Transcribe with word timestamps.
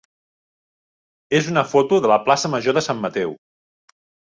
és 1.41 1.51
una 1.53 1.65
foto 1.75 2.03
de 2.07 2.13
la 2.15 2.21
plaça 2.27 2.55
major 2.59 2.79
de 2.81 2.87
Sant 2.91 3.07
Mateu. 3.07 3.41